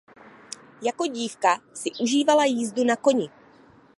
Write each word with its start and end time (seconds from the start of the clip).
Jako 0.81 1.05
dívka 1.07 1.59
si 1.73 1.91
užívala 1.99 2.45
jízdu 2.45 2.83
na 2.83 2.95
koni. 2.95 3.29